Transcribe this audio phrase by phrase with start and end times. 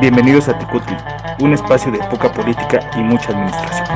[0.00, 0.96] Bienvenidos a Tecutli,
[1.42, 3.86] un espacio de poca política y mucha administración.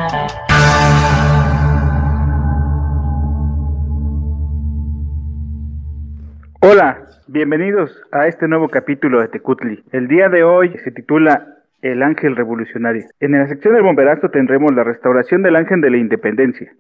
[6.61, 9.83] Hola, bienvenidos a este nuevo capítulo de Tecutli.
[9.93, 11.47] El día de hoy se titula
[11.81, 13.07] El Ángel Revolucionario.
[13.21, 16.71] En la sección del bomberazo tendremos la restauración del Ángel de la Independencia,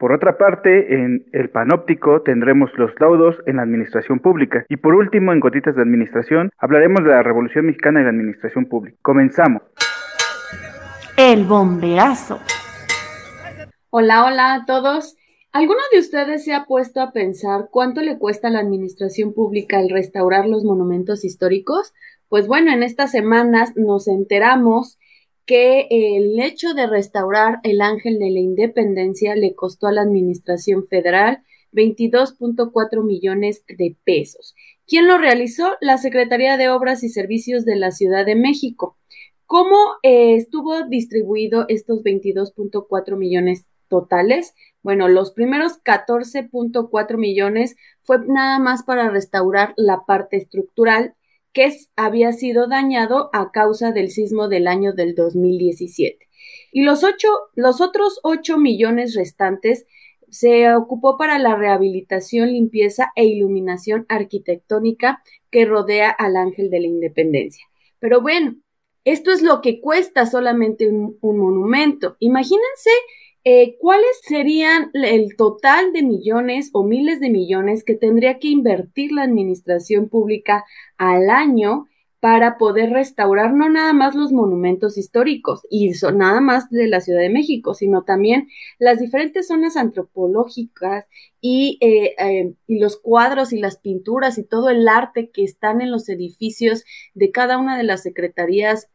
[0.00, 4.64] por otra parte, en el panóptico tendremos los laudos en la administración pública.
[4.70, 8.64] Y por último, en Gotitas de Administración, hablaremos de la Revolución Mexicana y la Administración
[8.64, 8.96] Pública.
[9.02, 9.60] Comenzamos.
[11.18, 12.40] El bomberazo.
[13.90, 15.18] Hola, hola a todos.
[15.52, 19.80] ¿Alguno de ustedes se ha puesto a pensar cuánto le cuesta a la administración pública
[19.80, 21.92] el restaurar los monumentos históricos?
[22.30, 24.98] Pues bueno, en estas semanas nos enteramos
[25.50, 30.86] que el hecho de restaurar el Ángel de la Independencia le costó a la Administración
[30.86, 34.54] Federal 22.4 millones de pesos.
[34.86, 35.72] ¿Quién lo realizó?
[35.80, 38.96] La Secretaría de Obras y Servicios de la Ciudad de México.
[39.44, 39.74] ¿Cómo
[40.04, 44.54] eh, estuvo distribuido estos 22.4 millones totales?
[44.84, 47.74] Bueno, los primeros 14.4 millones
[48.04, 51.16] fue nada más para restaurar la parte estructural
[51.52, 56.28] que había sido dañado a causa del sismo del año del 2017.
[56.72, 59.86] Y los, ocho, los otros 8 millones restantes
[60.28, 66.86] se ocupó para la rehabilitación, limpieza e iluminación arquitectónica que rodea al Ángel de la
[66.86, 67.64] Independencia.
[67.98, 68.54] Pero bueno,
[69.04, 72.16] esto es lo que cuesta solamente un, un monumento.
[72.20, 72.90] Imagínense
[73.44, 79.12] eh, ¿cuáles serían el total de millones o miles de millones que tendría que invertir
[79.12, 80.64] la administración pública
[80.98, 81.86] al año
[82.20, 87.20] para poder restaurar no nada más los monumentos históricos y nada más de la Ciudad
[87.20, 91.06] de México, sino también las diferentes zonas antropológicas
[91.40, 95.80] y, eh, eh, y, los cuadros y las pinturas y todo el arte que están
[95.80, 98.90] en los edificios de cada una de las secretarías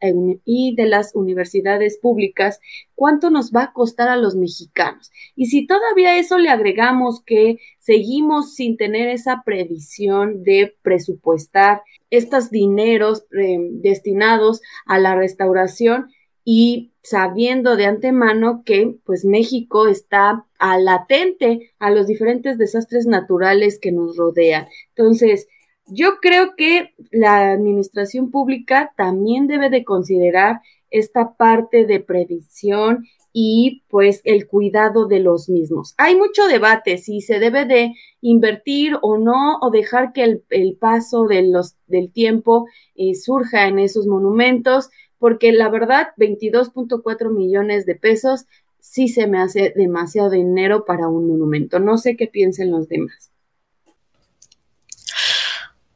[0.46, 2.60] y de las universidades públicas,
[2.94, 5.12] cuánto nos va a costar a los mexicanos.
[5.36, 11.82] Y si todavía eso le agregamos que seguimos sin tener esa previsión de presupuestar
[12.16, 16.08] estos dineros eh, destinados a la restauración,
[16.46, 23.80] y sabiendo de antemano que pues México está a latente a los diferentes desastres naturales
[23.80, 24.68] que nos rodean.
[24.96, 25.48] Entonces,
[25.88, 30.62] yo creo que la administración pública también debe de considerar
[30.92, 33.06] esta parte de previsión
[33.38, 35.94] y pues el cuidado de los mismos.
[35.98, 41.26] Hay mucho debate si se debe de invertir o no o dejar que el, paso
[41.26, 47.96] de los, del tiempo eh, surja en esos monumentos porque la verdad, 22.4 millones de
[47.96, 48.46] pesos
[48.80, 51.80] sí se me hace demasiado dinero para un monumento.
[51.80, 53.32] No sé qué piensen los demás.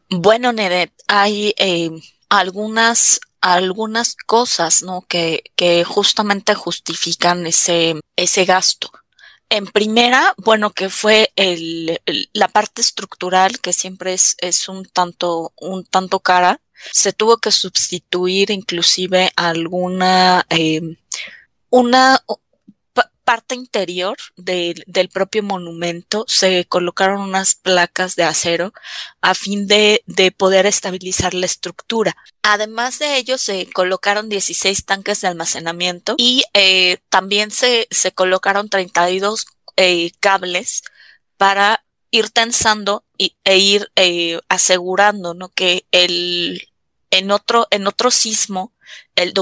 [0.10, 1.90] Bueno, Nedet, hay eh,
[2.28, 5.02] algunas, algunas cosas, ¿no?
[5.08, 8.92] Que, que justamente justifican ese, ese gasto.
[9.50, 12.00] En primera, bueno, que fue el,
[12.34, 16.62] la parte estructural, que siempre es, es un tanto, un tanto cara,
[16.92, 20.98] se tuvo que sustituir inclusive alguna, eh,
[21.70, 22.24] una
[23.30, 28.74] parte interior del propio monumento, se colocaron unas placas de acero
[29.22, 32.18] a fin de, de, poder estabilizar la estructura.
[32.42, 38.68] Además de ello, se colocaron 16 tanques de almacenamiento y eh, también se, se colocaron
[38.68, 39.46] 32
[39.78, 40.82] eh, cables
[41.38, 45.50] para ir tensando y, e ir eh, asegurando ¿no?
[45.50, 46.68] que el,
[47.12, 48.74] en otro, en otro sismo
[49.16, 49.34] el,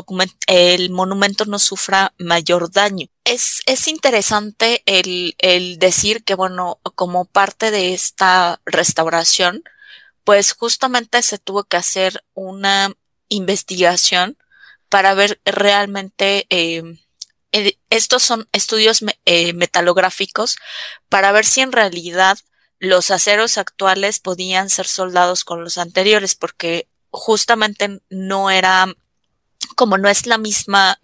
[0.47, 3.07] el monumento no sufra mayor daño.
[3.23, 9.63] Es, es interesante el, el decir que, bueno, como parte de esta restauración,
[10.23, 12.91] pues justamente se tuvo que hacer una
[13.29, 14.37] investigación
[14.89, 16.97] para ver realmente, eh,
[17.89, 20.57] estos son estudios eh, metalográficos
[21.09, 22.37] para ver si en realidad
[22.79, 28.93] los aceros actuales podían ser soldados con los anteriores, porque justamente no era,
[29.77, 30.99] como no es la misma,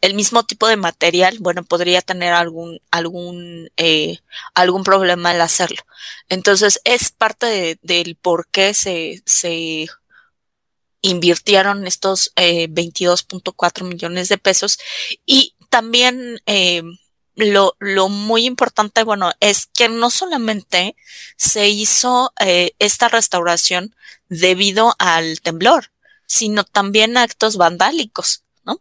[0.00, 4.18] el mismo tipo de material, bueno, podría tener algún, algún, eh,
[4.54, 5.82] algún problema al hacerlo.
[6.28, 9.86] Entonces, es parte del por qué se, se
[11.02, 14.78] invirtieron estos eh, 22.4 millones de pesos
[15.24, 16.82] y también eh,
[17.36, 20.96] lo, lo, muy importante, bueno, es que no solamente
[21.36, 23.94] se hizo eh, esta restauración
[24.28, 25.92] debido al temblor,
[26.30, 28.80] sino también actos vandálicos, ¿no?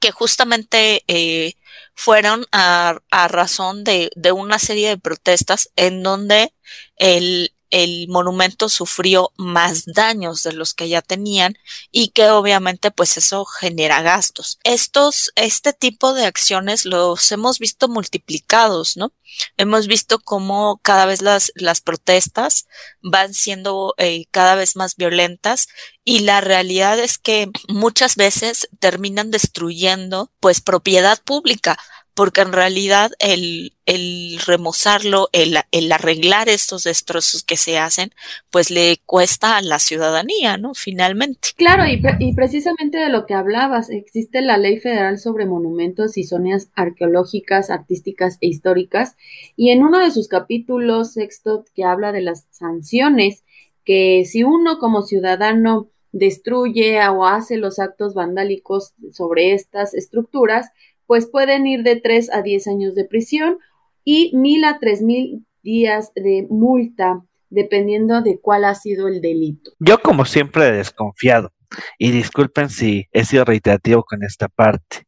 [0.00, 1.52] Que justamente eh,
[1.94, 2.98] fueron a,
[3.28, 6.54] razón de, una serie de protestas en donde
[6.96, 11.56] el, el monumento sufrió más daños de los que ya tenían
[11.90, 14.58] y que obviamente pues eso genera gastos.
[14.64, 19.12] Estos, este tipo de acciones los hemos visto multiplicados, ¿no?
[19.56, 22.66] Hemos visto cómo cada vez las, las protestas
[23.02, 25.68] van siendo eh, cada vez más violentas
[26.04, 31.78] y la realidad es que muchas veces terminan destruyendo pues propiedad pública
[32.18, 38.10] porque en realidad el, el remozarlo, el, el, arreglar estos destrozos que se hacen,
[38.50, 40.74] pues le cuesta a la ciudadanía, ¿no?
[40.74, 41.50] Finalmente.
[41.56, 46.24] Claro, y, y precisamente de lo que hablabas, existe la ley federal sobre monumentos y
[46.24, 49.14] zonas arqueológicas, artísticas e históricas,
[49.54, 53.44] y en uno de sus capítulos sexto que habla de las sanciones,
[53.84, 60.72] que si uno como ciudadano destruye o hace los actos vandálicos sobre estas estructuras,
[61.08, 63.58] pues pueden ir de 3 a 10 años de prisión
[64.04, 69.72] y mil a tres mil días de multa, dependiendo de cuál ha sido el delito.
[69.80, 71.52] Yo como siempre he desconfiado,
[71.98, 75.06] y disculpen si he sido reiterativo con esta parte.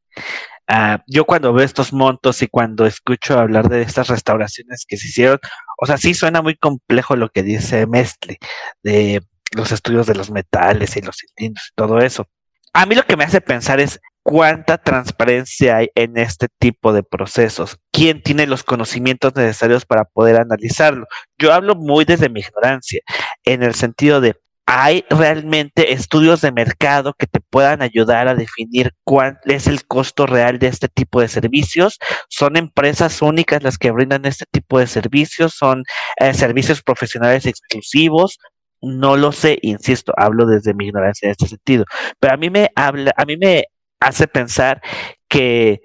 [0.69, 5.09] Uh, yo cuando veo estos montos y cuando escucho hablar de estas restauraciones que se
[5.09, 5.39] hicieron,
[5.79, 8.39] o sea, sí suena muy complejo lo que dice Mestle,
[8.83, 9.21] de
[9.53, 12.29] los estudios de los metales y los cilindros y todo eso.
[12.73, 17.03] A mí lo que me hace pensar es, cuánta transparencia hay en este tipo de
[17.03, 21.07] procesos, quién tiene los conocimientos necesarios para poder analizarlo.
[21.39, 23.01] Yo hablo muy desde mi ignorancia,
[23.45, 24.37] en el sentido de,
[24.67, 30.27] ¿hay realmente estudios de mercado que te puedan ayudar a definir cuál es el costo
[30.27, 31.99] real de este tipo de servicios?
[32.29, 35.55] ¿Son empresas únicas las que brindan este tipo de servicios?
[35.55, 35.83] ¿Son
[36.19, 38.39] eh, servicios profesionales exclusivos?
[38.83, 41.85] No lo sé, insisto, hablo desde mi ignorancia en este sentido,
[42.19, 43.65] pero a mí me habla, a mí me
[44.01, 44.83] hace pensar
[45.29, 45.81] que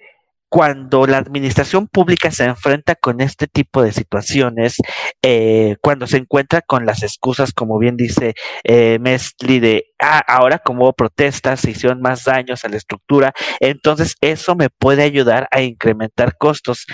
[0.55, 4.77] cuando la administración pública se enfrenta con este tipo de situaciones,
[5.21, 10.93] eh, cuando se encuentra con las excusas, como bien dice eh, de ah, ahora como
[10.93, 16.37] protestas se hicieron más daños a la estructura, entonces eso me puede ayudar a incrementar
[16.37, 16.85] costos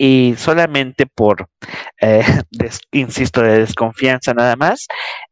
[0.00, 1.50] y solamente por,
[2.00, 2.22] eh,
[2.92, 4.86] insisto, de desconfianza nada más,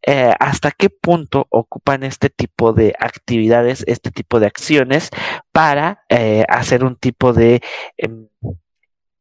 [0.05, 5.11] eh, hasta qué punto ocupan este tipo de actividades, este tipo de acciones
[5.53, 7.63] para eh, hacer un tipo de
[7.97, 8.27] em,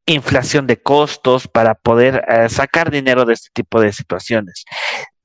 [0.07, 4.65] inflación de costos, para poder sacar dinero de este tipo de situaciones.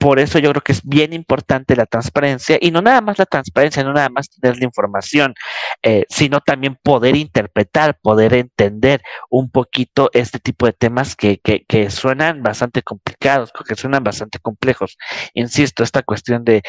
[0.01, 3.27] Por eso yo creo que es bien importante la transparencia y no nada más la
[3.27, 5.35] transparencia, no nada más tener la información,
[5.83, 11.67] eh, sino también poder interpretar, poder entender un poquito este tipo de temas que, que,
[11.67, 14.97] que suenan bastante complicados, que suenan bastante complejos.
[15.35, 16.63] Insisto, esta cuestión de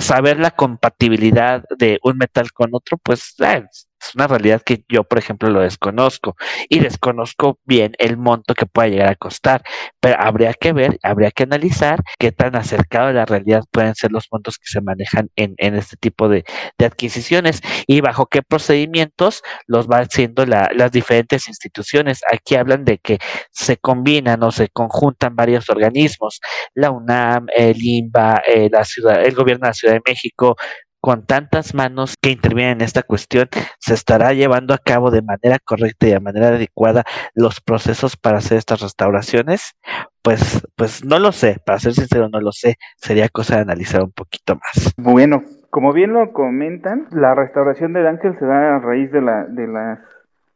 [0.00, 3.64] saber la compatibilidad de un metal con otro, pues eh,
[4.00, 6.36] es una realidad que yo, por ejemplo, lo desconozco
[6.68, 9.62] y desconozco bien el monto que pueda llegar a costar,
[10.00, 14.12] pero habría que ver, habría que analizar qué tan acercado a la realidad pueden ser
[14.12, 16.44] los montos que se manejan en, en este tipo de,
[16.78, 22.20] de, adquisiciones y bajo qué procedimientos los van haciendo la, las diferentes instituciones.
[22.32, 23.18] Aquí hablan de que
[23.50, 26.40] se combinan o se conjuntan varios organismos,
[26.74, 30.56] la UNAM, el INBA, eh, la ciudad, el gobierno de la Ciudad de México,
[31.00, 33.48] con tantas manos que intervienen en esta cuestión,
[33.78, 37.04] se estará llevando a cabo de manera correcta y de manera adecuada
[37.34, 39.76] los procesos para hacer estas restauraciones?
[40.22, 42.76] Pues, pues no lo sé, para ser sincero, no lo sé.
[42.96, 44.92] Sería cosa de analizar un poquito más.
[44.96, 49.44] Bueno, como bien lo comentan, la restauración del ángel se da a raíz de, la,
[49.44, 50.00] de las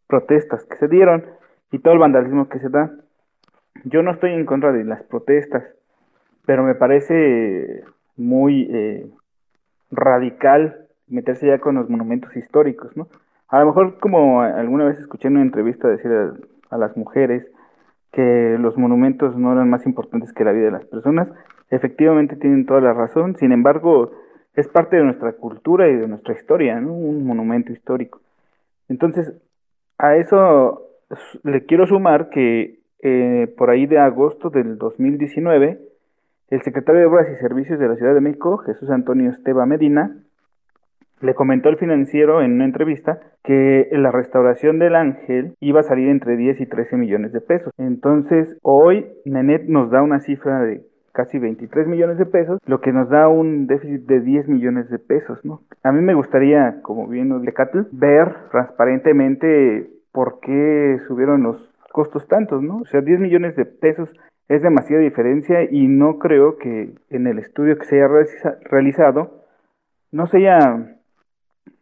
[0.06, 1.24] protestas que se dieron
[1.70, 2.90] y todo el vandalismo que se da.
[3.84, 5.64] Yo no estoy en contra de las protestas,
[6.46, 7.84] pero me parece
[8.16, 9.06] muy eh,
[9.92, 13.08] radical meterse ya con los monumentos históricos, ¿no?
[13.48, 16.10] A lo mejor como alguna vez escuché en una entrevista decir
[16.70, 17.46] a, las mujeres
[18.10, 21.28] que los monumentos no eran más importantes que la vida de las personas,
[21.68, 24.12] efectivamente tienen toda la razón, sin embargo
[24.54, 26.94] es parte de nuestra cultura y de nuestra historia, ¿no?
[26.94, 28.20] Un monumento histórico.
[28.88, 29.34] Entonces,
[29.98, 30.82] a eso
[31.42, 35.78] le quiero sumar que eh, por ahí de agosto del 2019,
[36.48, 40.16] el secretario de Obras y Servicios de la Ciudad de México, Jesús Antonio Esteba Medina,
[41.22, 46.08] le comentó al financiero en una entrevista que la restauración del ángel iba a salir
[46.08, 47.72] entre 10 y 13 millones de pesos.
[47.78, 52.92] Entonces, hoy Nenet nos da una cifra de casi 23 millones de pesos, lo que
[52.92, 55.60] nos da un déficit de 10 millones de pesos, ¿no?
[55.82, 62.26] A mí me gustaría, como bien nos Catl, ver transparentemente por qué subieron los costos
[62.26, 62.78] tantos, ¿no?
[62.78, 64.08] O sea, 10 millones de pesos
[64.48, 68.08] es demasiada diferencia y no creo que en el estudio que se haya
[68.64, 69.42] realizado
[70.10, 70.98] no se haya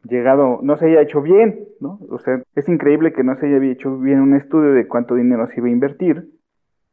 [0.04, 1.98] llegado, no se haya hecho bien, ¿no?
[2.10, 5.46] O sea, es increíble que no se haya hecho bien un estudio de cuánto dinero
[5.46, 6.30] se iba a invertir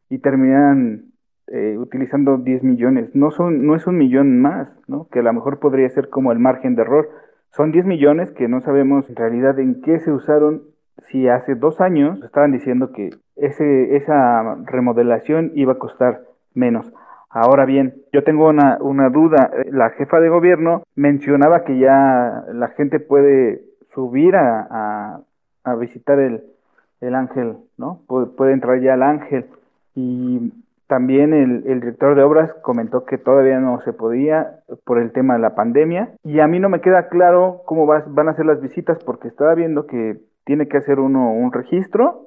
[0.10, 1.12] y terminan
[1.48, 3.16] eh, utilizando 10 millones.
[3.16, 5.08] No, son, no es un millón más, ¿no?
[5.12, 7.10] que a lo mejor podría ser como el margen de error.
[7.52, 10.64] Son 10 millones que no sabemos en realidad en qué se usaron
[11.10, 16.22] si hace dos años estaban diciendo que ese, esa remodelación iba a costar
[16.54, 16.92] menos.
[17.30, 19.52] Ahora bien, yo tengo una, una duda.
[19.70, 23.62] La jefa de gobierno mencionaba que ya la gente puede
[23.94, 25.22] subir a,
[25.64, 26.44] a, visitar el,
[27.02, 28.02] el, ángel, ¿no?
[28.08, 29.46] Puede, entrar ya al ángel.
[29.94, 30.54] Y
[30.88, 35.34] también el, el, director de obras comentó que todavía no se podía por el tema
[35.34, 36.12] de la pandemia.
[36.24, 39.54] Y a mí no me queda claro cómo van a ser las visitas porque estaba
[39.54, 42.27] viendo que tiene que hacer uno un registro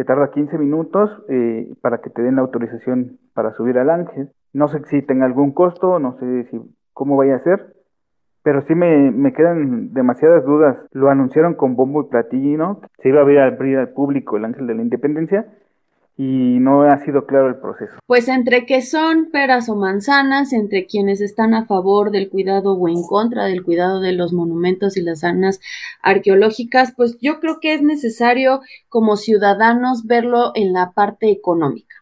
[0.00, 4.30] que tarda 15 minutos eh, para que te den la autorización para subir al ángel.
[4.54, 6.58] No sé si tenga algún costo, no sé si
[6.94, 7.74] cómo vaya a ser,
[8.42, 10.78] pero sí me, me quedan demasiadas dudas.
[10.92, 14.74] Lo anunciaron con bombo y platillo, se iba a abrir al público el ángel de
[14.74, 15.44] la independencia,
[16.16, 17.94] y no ha sido claro el proceso.
[18.06, 22.88] Pues entre que son peras o manzanas, entre quienes están a favor del cuidado o
[22.88, 25.60] en contra del cuidado de los monumentos y las zonas
[26.02, 31.96] arqueológicas, pues yo creo que es necesario como ciudadanos verlo en la parte económica,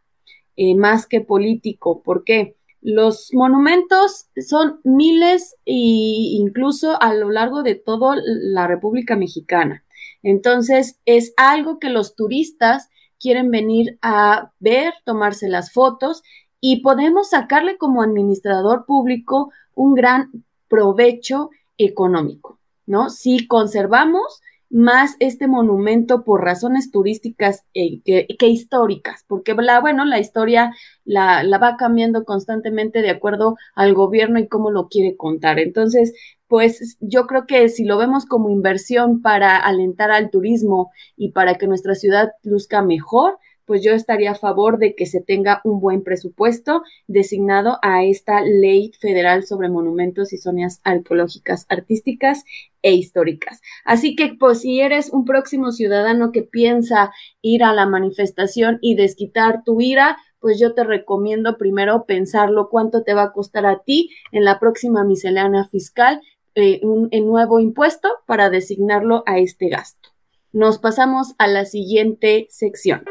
[0.57, 2.03] eh, más que político.
[2.03, 2.57] ¿Por qué?
[2.81, 9.85] Los monumentos son miles e incluso a lo largo de toda la República Mexicana.
[10.23, 12.89] Entonces, es algo que los turistas
[13.21, 16.23] quieren venir a ver, tomarse las fotos
[16.61, 20.31] y podemos sacarle como administrador público un gran
[20.69, 23.11] provecho económico, ¿no?
[23.11, 30.19] Si conservamos más este monumento por razones turísticas eh, que, históricas, porque la, bueno, la
[30.19, 35.59] historia la, la, va cambiando constantemente de acuerdo al gobierno y cómo lo quiere contar.
[35.59, 36.13] Entonces,
[36.49, 41.57] pues yo creo que si lo vemos como inversión para alentar al turismo y para
[41.57, 43.39] que nuestra ciudad luzca mejor,
[43.69, 48.41] pues yo estaría a favor de que se tenga un buen presupuesto designado a esta
[48.41, 52.45] ley federal sobre monumentos y zonas arqueológicas, artísticas
[52.81, 53.61] e históricas.
[53.85, 57.13] Así que, pues, si eres un próximo ciudadano que piensa
[57.43, 63.03] ir a la manifestación y desquitar tu ira, pues yo te recomiendo primero pensarlo cuánto
[63.03, 66.23] te va a costar a ti en la próxima miscelánea fiscal
[66.55, 70.11] eh, un, nuevo impuesto para designarlo a este gasto.
[70.53, 73.05] Nos pasamos a la siguiente sección.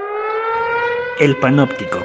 [1.19, 1.99] El panóptico.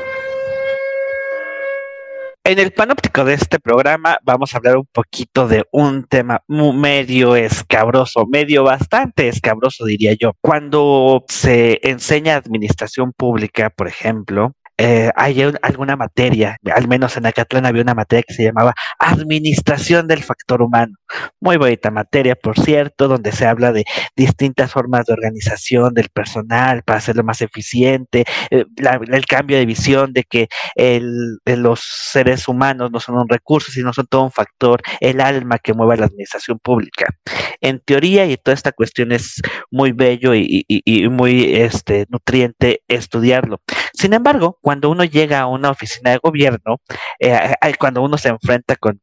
[2.45, 7.37] En el panóptico de este programa vamos a hablar un poquito de un tema medio
[7.37, 10.33] escabroso, medio bastante escabroso diría yo.
[10.41, 17.67] Cuando se enseña administración pública, por ejemplo, eh, hay alguna materia, al menos en Acatlán
[17.67, 20.95] había una materia que se llamaba Administración del Factor Humano.
[21.41, 23.85] Muy bonita materia, por cierto, donde se habla de
[24.17, 30.13] distintas formas de organización del personal para hacerlo más eficiente, eh, el cambio de visión
[30.13, 30.49] de que
[31.45, 35.75] los seres humanos no son un recurso, sino son todo un factor, el alma que
[35.75, 37.07] mueve la administración pública.
[37.61, 40.65] En teoría, y toda esta cuestión es muy bello y,
[41.11, 43.61] muy este, nutriente estudiarlo.
[43.93, 46.81] Sin embargo, cuando uno llega a una oficina de gobierno,
[47.19, 49.01] eh, cuando uno se enfrenta con,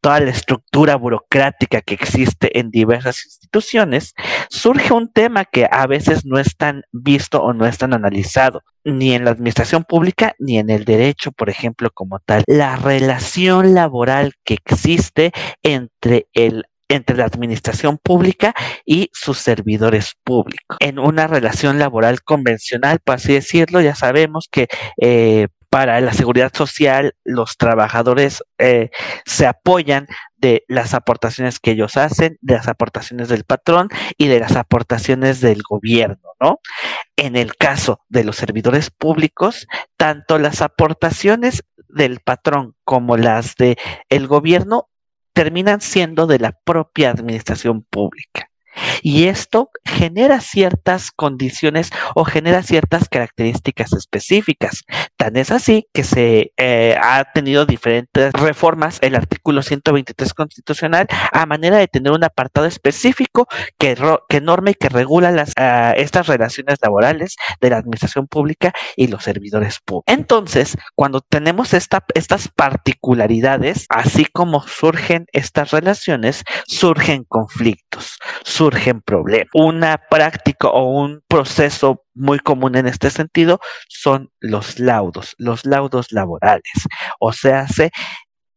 [0.00, 4.14] toda la estructura burocrática que existe en diversas instituciones,
[4.50, 8.62] surge un tema que a veces no es tan visto o no es tan analizado,
[8.84, 12.44] ni en la administración pública ni en el derecho, por ejemplo, como tal.
[12.46, 20.76] La relación laboral que existe entre el entre la administración pública y sus servidores públicos.
[20.80, 24.68] En una relación laboral convencional, por así decirlo, ya sabemos que
[25.00, 28.90] eh, para la seguridad social los trabajadores eh,
[29.26, 34.38] se apoyan de las aportaciones que ellos hacen, de las aportaciones del patrón y de
[34.38, 36.60] las aportaciones del gobierno, ¿no?
[37.16, 43.76] En el caso de los servidores públicos, tanto las aportaciones del patrón como las del
[44.10, 44.88] el gobierno
[45.34, 48.50] terminan siendo de la propia administración pública.
[49.02, 54.82] Y esto genera ciertas condiciones o genera ciertas características específicas.
[55.16, 61.46] Tan es así que se eh, ha tenido diferentes reformas el artículo 123 constitucional a
[61.46, 63.46] manera de tener un apartado específico
[63.78, 63.96] que,
[64.28, 69.08] que norma y que regula las, ah, estas relaciones laborales de la administración pública y
[69.08, 70.04] los servidores públicos.
[70.06, 78.18] Entonces, cuando tenemos esta, estas particularidades, así como surgen estas relaciones, surgen conflictos,
[79.04, 79.48] problemas.
[79.54, 86.12] Una práctica o un proceso muy común en este sentido son los laudos, los laudos
[86.12, 86.72] laborales.
[87.20, 87.90] O sea, hace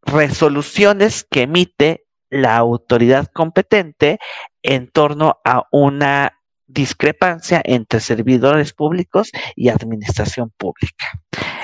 [0.04, 4.20] resoluciones que emite la autoridad competente
[4.62, 6.34] en torno a una
[6.68, 11.06] discrepancia entre servidores públicos y administración pública.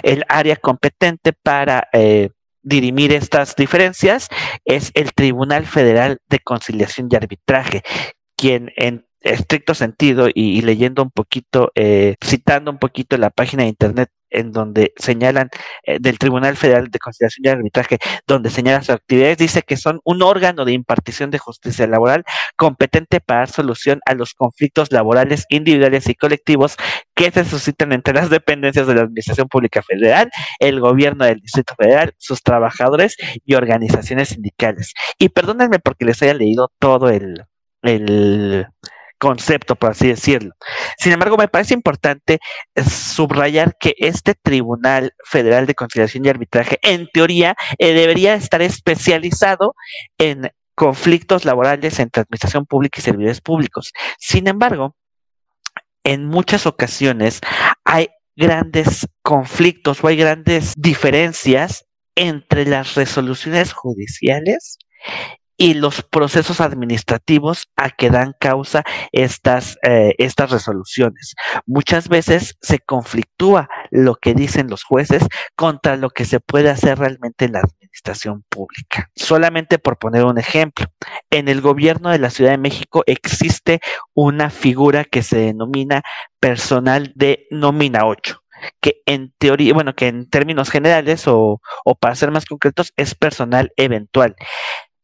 [0.01, 2.29] el área competente para eh,
[2.61, 4.29] dirimir estas diferencias
[4.65, 7.83] es el Tribunal Federal de Conciliación y Arbitraje,
[8.43, 13.69] quien en estricto sentido y, leyendo un poquito, eh, citando un poquito la página de
[13.69, 15.49] internet en donde señalan
[15.83, 20.01] eh, del Tribunal Federal de Conciliación y Arbitraje, donde señala sus actividades, dice que son
[20.03, 22.25] un órgano de impartición de justicia laboral
[22.57, 26.75] competente para dar solución a los conflictos laborales individuales y colectivos
[27.15, 31.75] que se suscitan entre las dependencias de la Administración Pública Federal, el gobierno del Distrito
[31.77, 34.93] Federal, sus trabajadores y organizaciones sindicales.
[35.17, 37.45] Y perdónenme porque les haya leído todo el,
[37.83, 38.67] el
[39.23, 40.53] concepto, por así decirlo.
[40.97, 42.39] Sin embargo, me parece importante
[42.75, 48.61] eh, subrayar que este Tribunal Federal de Conciliación y Arbitraje, en teoría, eh, debería estar
[48.61, 49.75] especializado
[50.17, 53.93] en conflictos laborales entre administración pública y servidores públicos.
[54.19, 54.97] Sin embargo,
[56.03, 57.39] en muchas ocasiones
[57.85, 61.85] hay grandes conflictos o hay grandes diferencias
[62.15, 64.79] entre las resoluciones judiciales
[65.57, 71.35] y los procesos administrativos a que dan causa estas, eh, estas resoluciones.
[71.65, 75.23] Muchas veces se conflictúa lo que dicen los jueces
[75.55, 79.09] contra lo que se puede hacer realmente en la administración pública.
[79.15, 80.85] Solamente por poner un ejemplo,
[81.29, 83.79] en el gobierno de la Ciudad de México existe
[84.13, 86.01] una figura que se denomina
[86.39, 88.39] personal de nómina 8
[88.79, 93.13] que en teoría, bueno, que en términos generales o, o, para ser más concretos, es
[93.13, 94.37] personal eventual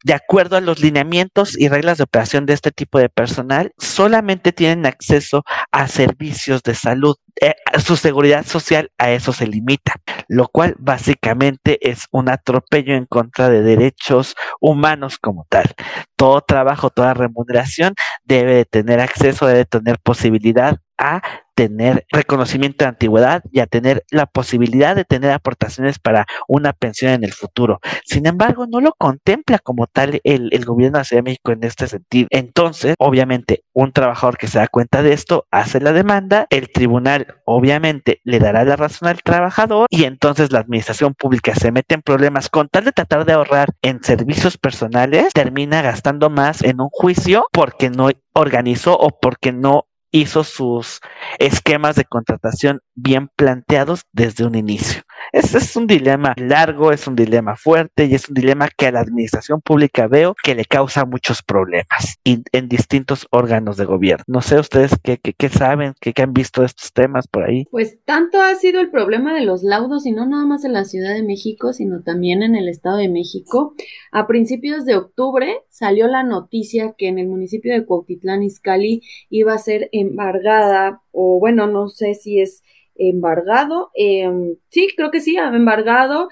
[0.03, 4.51] de acuerdo a los lineamientos y reglas de operación de este tipo de personal, solamente
[4.51, 7.15] tienen acceso a servicios de salud.
[7.41, 9.96] Eh, su seguridad social a eso se limita,
[10.27, 15.74] lo cual básicamente es un atropello en contra de derechos humanos como tal.
[16.15, 21.22] Todo trabajo, toda remuneración debe de tener acceso, debe tener posibilidad a
[21.60, 27.12] tener reconocimiento de antigüedad y a tener la posibilidad de tener aportaciones para una pensión
[27.12, 27.82] en el futuro.
[28.06, 31.65] Sin embargo, no lo contempla como tal el, gobierno de la Ciudad de México en
[31.65, 32.27] este sentido.
[32.32, 37.28] Entonces, obviamente, un trabajador que se da cuenta de esto hace la demanda, el tribunal
[37.43, 42.02] obviamente le dará la razón al trabajador y entonces la administración pública se mete en
[42.02, 46.89] problemas con tal de tratar de ahorrar en servicios personales, termina gastando más en un
[46.89, 51.00] juicio porque no organizó o porque no hizo sus
[51.39, 55.04] esquemas de contratación bien planteados desde un inicio.
[55.32, 58.92] Este es un dilema largo, es un dilema fuerte y es un dilema que a
[58.92, 64.24] la administración pública veo que le causa muchos problemas en distintos órganos de gobierno.
[64.28, 67.65] No sé ustedes qué, qué, saben, qué, qué, han visto estos temas por ahí.
[67.70, 70.86] Pues tanto ha sido el problema de los laudos y no nada más en la
[70.86, 73.76] Ciudad de México, sino también en el Estado de México.
[74.12, 79.54] A principios de octubre salió la noticia que en el municipio de Cuautitlán Izcalli iba
[79.54, 82.63] a ser embargada o bueno, no sé si es
[82.99, 86.29] embargado, em, sí, creo que sí, embargado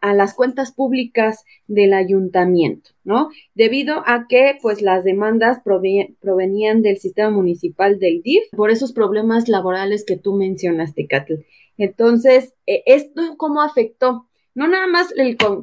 [0.00, 3.30] a las cuentas públicas del ayuntamiento, ¿no?
[3.54, 9.48] Debido a que, pues, las demandas provenían del sistema municipal del DIF por esos problemas
[9.48, 11.34] laborales que tú mencionaste, Catl.
[11.76, 14.26] Entonces, e, ¿esto cómo afectó?
[14.54, 15.12] No nada más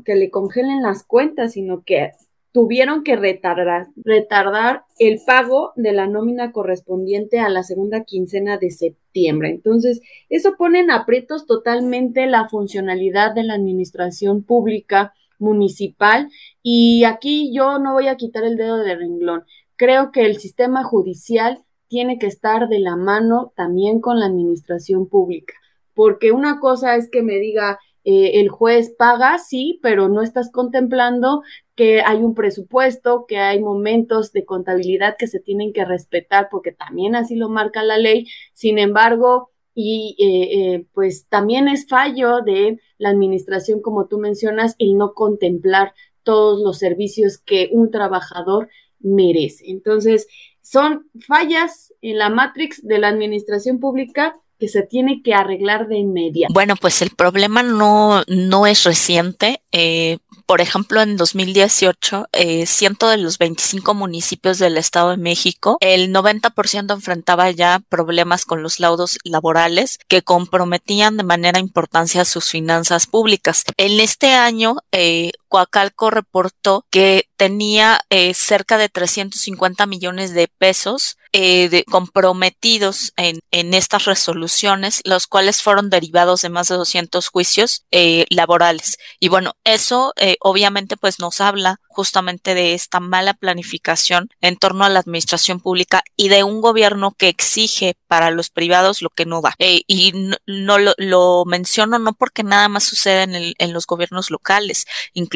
[0.05, 2.11] que le congelen las cuentas, sino que
[2.51, 8.71] tuvieron que retardar, retardar el pago de la nómina correspondiente a la segunda quincena de
[8.71, 9.49] septiembre.
[9.49, 16.29] Entonces, eso pone en aprietos totalmente la funcionalidad de la administración pública municipal
[16.61, 19.43] y aquí yo no voy a quitar el dedo de renglón.
[19.75, 25.07] Creo que el sistema judicial tiene que estar de la mano también con la administración
[25.07, 25.53] pública,
[25.93, 30.51] porque una cosa es que me diga, eh, el juez paga, sí, pero no estás
[30.51, 31.41] contemplando
[31.79, 36.73] que hay un presupuesto, que hay momentos de contabilidad que se tienen que respetar porque
[36.73, 38.27] también así lo marca la ley.
[38.51, 44.75] Sin embargo, y eh, eh, pues también es fallo de la administración, como tú mencionas,
[44.77, 48.67] el no contemplar todos los servicios que un trabajador
[48.99, 49.63] merece.
[49.69, 50.27] Entonces,
[50.59, 55.99] son fallas en la matrix de la administración pública que se tiene que arreglar de
[55.99, 56.53] inmediato.
[56.53, 59.61] Bueno, pues el problema no, no es reciente.
[59.71, 60.17] Eh,
[60.49, 66.11] por ejemplo, en 2018, eh, ciento de los 25 municipios del Estado de México, el
[66.11, 73.05] 90% enfrentaba ya problemas con los laudos laborales que comprometían de manera importante sus finanzas
[73.05, 73.63] públicas.
[73.77, 81.17] En este año, eh, Coacalco reportó que tenía eh, cerca de 350 millones de pesos
[81.33, 88.25] eh, comprometidos en, estas resoluciones, los cuales fueron derivados de más de 200 juicios eh,
[88.29, 88.97] laborales.
[89.19, 94.89] Y bueno, eso obviamente pues nos habla justamente de esta mala planificación en torno a
[94.89, 99.41] la administración pública y de un gobierno que exige para los privados lo que no
[99.41, 99.53] da.
[99.59, 100.13] Eh, y
[100.45, 104.85] no, lo, menciono no porque nada más sucede en, en los gobiernos locales,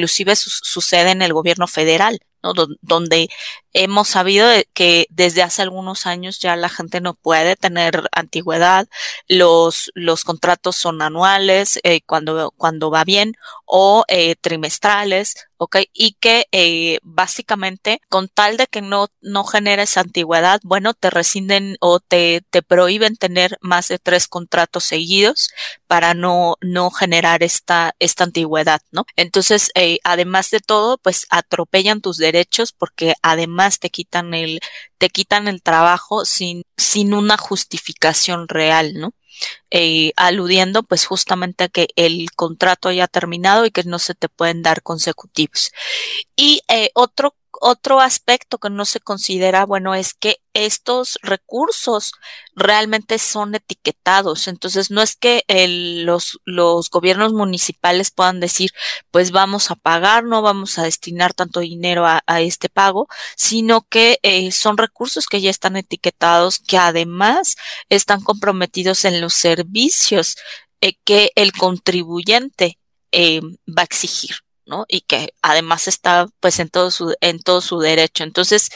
[0.03, 2.19] inclusive sucede en el gobierno federal.
[2.43, 2.53] ¿no?
[2.81, 3.29] donde
[3.73, 8.87] hemos sabido que desde hace algunos años ya la gente no puede tener antigüedad,
[9.27, 15.77] los, los contratos son anuales eh, cuando, cuando va bien o eh, trimestrales, ¿ok?
[15.93, 21.77] Y que eh, básicamente con tal de que no, no generes antigüedad, bueno, te rescinden
[21.79, 25.49] o te, te prohíben tener más de tres contratos seguidos
[25.87, 29.05] para no, no generar esta, esta antigüedad, ¿no?
[29.15, 29.71] Entonces,
[30.03, 34.59] además de todo, pues atropellan tus derechos porque además te quitan el,
[34.97, 39.13] te quitan el trabajo sin, sin una justificación real, ¿no?
[39.71, 44.29] Eh, aludiendo pues justamente a que el contrato haya terminado y que no se te
[44.29, 45.71] pueden dar consecutivos.
[46.35, 52.11] Y eh, otro otro aspecto que no se considera bueno es que estos recursos
[52.55, 54.47] realmente son etiquetados.
[54.47, 55.43] Entonces, no es que
[56.05, 58.71] los, los gobiernos municipales puedan decir,
[59.11, 64.19] pues vamos a pagar, no vamos a destinar tanto dinero a, este pago, sino que
[64.23, 67.55] eh, son recursos que ya están etiquetados, que además
[67.89, 70.35] están comprometidos en los servicios
[70.81, 72.77] eh, que el contribuyente
[73.13, 74.42] eh, va a exigir.
[74.65, 74.85] ¿No?
[74.87, 78.23] Y que además está pues en todo su, en todo su derecho.
[78.23, 78.69] Entonces,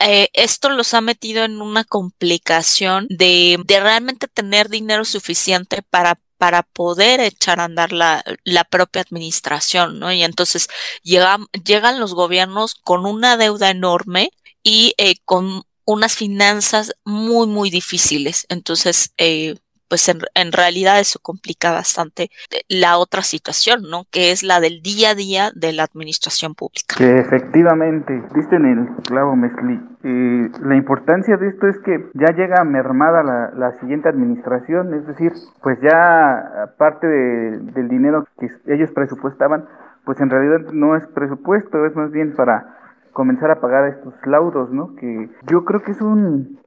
[0.00, 6.18] eh, esto los ha metido en una complicación de, de realmente tener dinero suficiente para
[6.36, 10.12] para poder echar a andar la, la propia administración, ¿no?
[10.12, 10.68] Y entonces
[11.02, 14.30] llegan, llegan los gobiernos con una deuda enorme
[14.62, 18.46] y eh, con unas finanzas muy, muy difíciles.
[18.48, 19.56] Entonces, eh,
[19.94, 22.28] pues en, realidad eso complica bastante
[22.68, 24.06] la otra situación, ¿no?
[24.10, 26.96] Que es la del día a día de la administración pública.
[26.98, 29.80] Que efectivamente, viste en el clavo Mesli.
[30.02, 35.30] Eh, la importancia de esto es que ya llega mermada la, siguiente administración, es decir,
[35.62, 39.66] pues ya aparte del dinero que ellos presupuestaban,
[40.04, 42.66] pues en realidad no es presupuesto, es más bien para
[43.12, 44.96] comenzar a pagar estos laudos, ¿no?
[44.96, 46.58] Que yo creo que es un,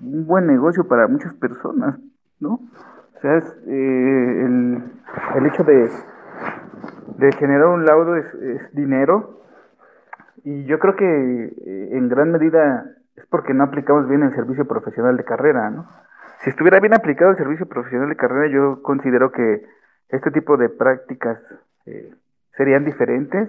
[0.00, 1.96] un buen negocio para muchas personas,
[2.42, 2.60] ¿no?
[3.16, 4.82] O sea, es, eh, el,
[5.36, 5.88] el, hecho de,
[7.18, 8.26] de generar un laudo es,
[8.74, 9.40] dinero
[10.44, 12.84] y yo creo que eh, en gran medida
[13.16, 15.86] es porque no aplicamos bien el servicio profesional de carrera, ¿no?
[16.42, 19.64] Si estuviera bien aplicado el servicio profesional de carrera, yo considero que
[20.08, 21.38] este tipo de prácticas
[21.86, 22.12] eh,
[22.56, 23.48] serían diferentes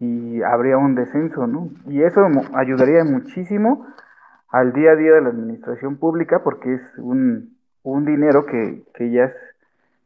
[0.00, 1.68] y habría un descenso, ¿no?
[1.86, 3.86] Y eso ayudaría muchísimo
[4.50, 9.10] al día a día de la administración pública porque es un, un dinero que, que
[9.10, 9.34] ya es,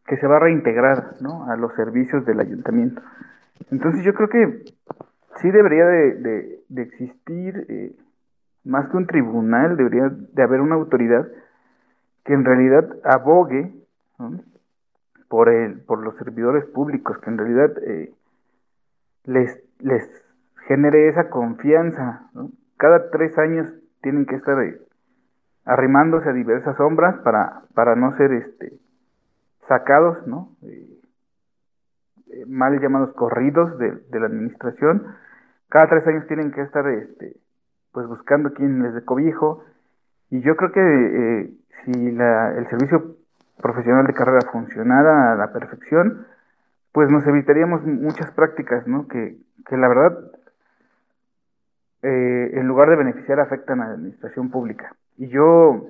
[0.06, 1.50] que se va a reintegrar ¿no?
[1.50, 3.02] a los servicios del ayuntamiento.
[3.70, 4.64] Entonces yo creo que
[5.40, 7.92] sí debería de, de, existir, eh,
[8.64, 11.26] más que un tribunal, debería de haber una autoridad
[12.24, 13.72] que en realidad abogue
[15.28, 18.12] por, el, por los servidores públicos, que en realidad eh,
[19.24, 20.04] les, les
[20.66, 22.30] genere esa confianza.
[22.76, 24.80] Cada tres años tienen que estar eh,
[25.64, 28.72] arrimándose a diversas sombras para, para no ser este,
[29.68, 30.50] sacados, ¿no?
[30.62, 35.06] Eh, mal llamados corridos de, la administración.
[35.68, 37.36] Cada tres años tienen que estar este,
[37.92, 39.64] pues buscando quién les dé cobijo.
[40.30, 41.50] Y yo creo que eh,
[41.84, 43.16] si la, el servicio
[43.60, 46.26] profesional de carrera funcionara a la perfección,
[46.92, 49.08] pues nos evitaríamos muchas prácticas, ¿no?
[49.08, 50.18] Que, que la verdad,
[52.02, 54.94] en lugar de beneficiar, afectan a la administración pública.
[55.16, 55.86] Y yo,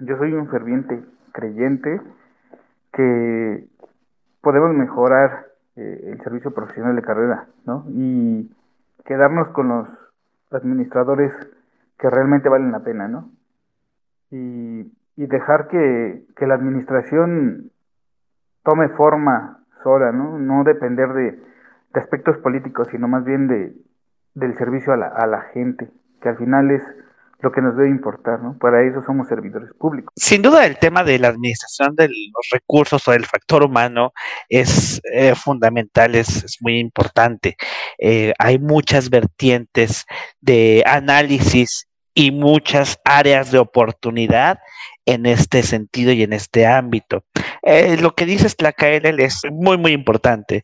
[0.00, 2.00] yo soy un ferviente creyente
[2.92, 3.66] que
[4.40, 5.46] podemos mejorar
[5.76, 7.84] eh, el servicio profesional de carrera, ¿no?
[7.88, 8.50] Y
[9.04, 9.88] quedarnos con los
[10.50, 11.32] administradores
[11.98, 13.30] que realmente valen la pena, ¿no?
[14.30, 17.70] Y, y dejar que, que, la administración
[18.62, 20.38] tome forma sola, ¿no?
[20.38, 23.74] No depender de, de aspectos políticos, sino más bien de,
[24.34, 25.90] del servicio a la, a la gente,
[26.20, 26.82] que al final es
[27.42, 28.56] lo que nos debe importar, ¿no?
[28.56, 30.12] Para eso somos servidores públicos.
[30.16, 34.12] Sin duda el tema de la administración de los recursos o del factor humano
[34.48, 37.56] es eh, fundamental, es, muy importante.
[37.98, 40.06] Eh, hay muchas vertientes
[40.40, 44.60] de análisis y muchas áreas de oportunidad
[45.04, 47.24] en este sentido y en este ámbito.
[47.62, 50.62] Eh, lo que dices, la KLL, es muy, muy importante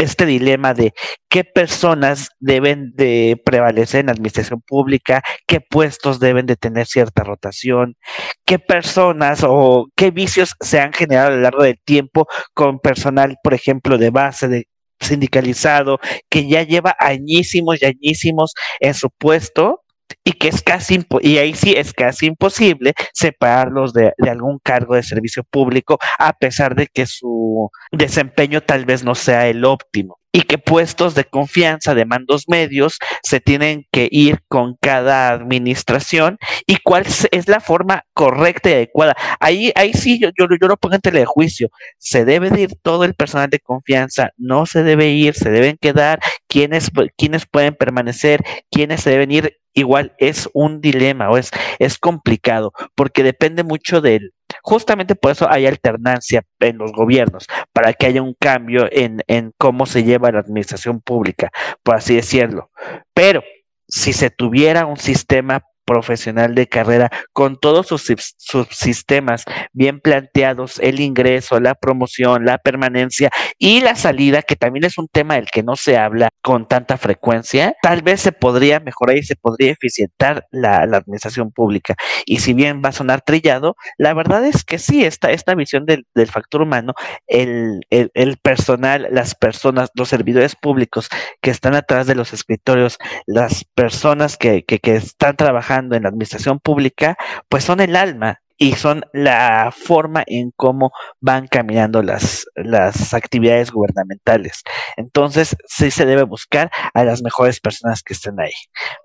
[0.00, 0.92] este dilema de
[1.28, 7.22] qué personas deben de prevalecer en la administración pública, qué puestos deben de tener cierta
[7.22, 7.96] rotación,
[8.44, 13.36] qué personas o qué vicios se han generado a lo largo del tiempo con personal,
[13.42, 14.66] por ejemplo, de base de
[15.00, 19.82] sindicalizado, que ya lleva añísimos y añísimos en su puesto
[20.24, 24.94] y que es casi, y ahí sí es casi imposible separarlos de, de, algún cargo
[24.94, 30.20] de servicio público, a pesar de que su desempeño tal vez no sea el óptimo
[30.32, 36.38] y que puestos de confianza de mandos medios se tienen que ir con cada administración
[36.66, 39.16] y cuál es la forma correcta y adecuada.
[39.40, 41.70] Ahí, ahí sí, yo, yo, yo lo pongo en telejuicio.
[41.98, 45.76] Se debe de ir todo el personal de confianza, no se debe ir, se deben
[45.80, 51.50] quedar, quiénes, quiénes pueden permanecer, quiénes se deben ir igual es un dilema o es,
[51.78, 57.92] es complicado porque depende mucho del, justamente por eso hay alternancia en los gobiernos, para
[57.92, 61.50] que haya un cambio en, en cómo se lleva la administración pública,
[61.82, 62.70] por así decirlo.
[63.14, 63.42] Pero
[63.88, 68.04] si se tuviera un sistema profesional de carrera con todos sus,
[68.36, 74.84] sus, sistemas bien planteados, el ingreso, la promoción, la permanencia y la salida, que también
[74.84, 78.78] es un tema del que no se habla con tanta frecuencia, tal vez se podría
[78.78, 81.96] mejorar y se podría eficientar la, administración pública.
[82.24, 85.86] Y si bien va a sonar trillado, la verdad es que sí, esta, esta visión
[85.86, 86.94] del, del factor humano,
[87.26, 91.08] el, el, personal, las personas, los servidores públicos
[91.40, 96.60] que están atrás de los escritorios, las personas que, que están trabajando, en la administración
[96.60, 97.16] pública,
[97.48, 103.70] pues son el alma y son la forma en cómo van caminando las, las actividades
[103.70, 104.62] gubernamentales.
[104.96, 108.52] Entonces, sí se debe buscar a las mejores personas que estén ahí.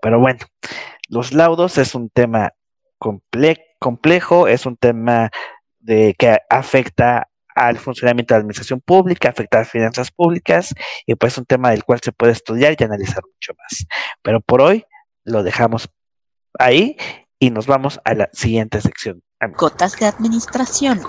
[0.01, 0.39] Pero bueno,
[1.07, 2.51] los laudos es un tema
[2.97, 5.29] comple complejo, es un tema
[5.79, 10.73] de que afecta al funcionamiento de la administración pública, afecta a las finanzas públicas
[11.05, 13.85] y pues es un tema del cual se puede estudiar y analizar mucho más.
[14.21, 14.85] Pero por hoy
[15.23, 15.89] lo dejamos
[16.59, 16.97] ahí
[17.39, 19.23] y nos vamos a la siguiente sección.
[19.57, 21.01] Gotas de administración.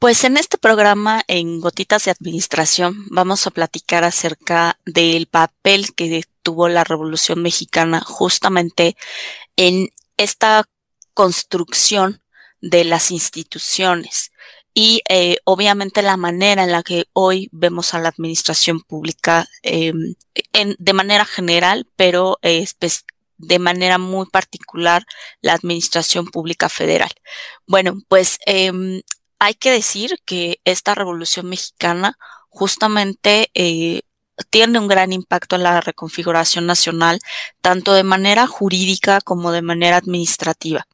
[0.00, 6.24] Pues en este programa, en Gotitas de Administración, vamos a platicar acerca del papel que
[6.42, 8.96] tuvo la Revolución Mexicana justamente
[9.56, 10.64] en esta
[11.14, 12.20] construcción
[12.60, 14.32] de las instituciones
[14.74, 19.92] y eh, obviamente la manera en la que hoy vemos a la administración pública eh,
[20.52, 22.58] en, de manera general, pero eh,
[23.42, 25.04] de manera muy particular
[25.42, 27.10] la Administración Pública Federal.
[27.66, 29.02] Bueno, pues eh,
[29.38, 32.16] hay que decir que esta Revolución Mexicana
[32.48, 34.02] justamente eh,
[34.50, 37.18] tiene un gran impacto en la reconfiguración nacional,
[37.60, 40.86] tanto de manera jurídica como de manera administrativa.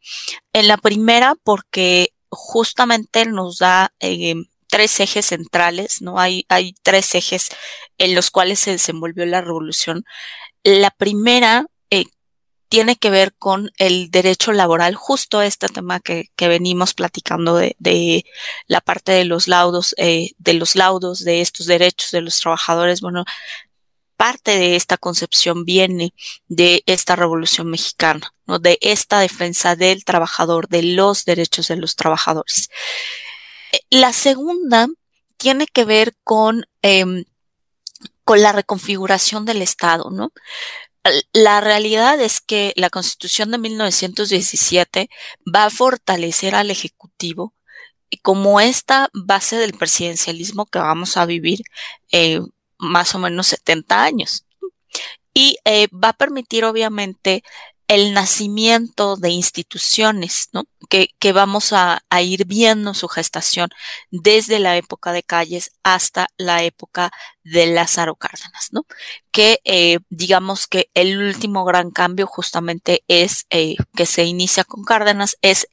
[0.53, 4.35] En la primera, porque justamente nos da eh,
[4.69, 6.19] tres ejes centrales, ¿no?
[6.19, 7.49] Hay, hay tres ejes
[7.99, 10.05] en los cuales se desenvolvió la revolución.
[10.63, 11.67] La primera
[12.69, 18.25] tiene que ver con el derecho laboral, justo este tema que, venimos platicando de,
[18.67, 23.01] la parte de los laudos, eh, de los laudos, de estos derechos de los trabajadores.
[23.01, 23.25] Bueno,
[24.17, 26.13] parte de esta concepción viene
[26.49, 28.59] de esta revolución mexicana, ¿no?
[28.59, 32.69] de esta defensa del trabajador, de los derechos de los trabajadores.
[33.73, 34.89] Eh, la segunda
[35.39, 37.25] tiene que ver con, eh,
[38.25, 40.33] con la reconfiguración del Estado, ¿no?
[41.33, 45.09] La realidad es que la Constitución de 1917
[45.55, 47.55] va a fortalecer al Ejecutivo
[48.23, 51.63] como esta base del presidencialismo que vamos a vivir
[52.13, 52.41] eh,
[52.79, 54.45] más o menos 70 años.
[55.35, 57.43] Y eh, va a permitir, obviamente,
[57.89, 60.65] el nacimiento de instituciones, ¿no?
[60.91, 63.71] Que, que vamos a, a, ir viendo su gestación
[64.11, 67.11] desde la época de Calles hasta la época
[67.45, 68.87] de Lázaro Cárdenas, ¿no?
[69.33, 74.85] Que eh, digamos que el último gran cambio justamente es eh, que se inicia con
[74.85, 75.67] Cárdenas, es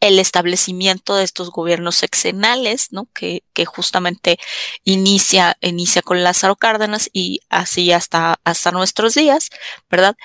[0.00, 3.08] el establecimiento de estos gobiernos sexenales, ¿no?
[3.14, 4.38] Que, que justamente
[4.84, 9.50] inicia, inicia con Lázaro Cárdenas y así hasta, hasta nuestros días,
[9.88, 10.16] ¿verdad?